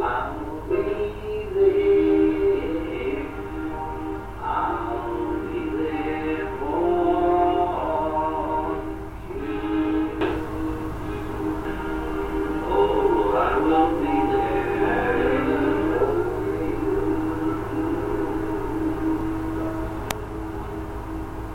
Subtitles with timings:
[0.00, 0.59] lá no